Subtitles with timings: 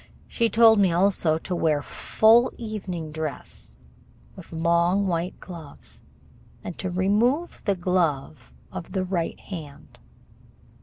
[0.27, 3.75] She told me also to wear full evening dress,
[4.35, 6.01] with long white gloves,
[6.63, 9.99] and to remove the glove of the right hand.